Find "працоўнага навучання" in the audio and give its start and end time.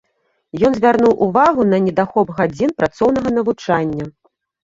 2.79-4.03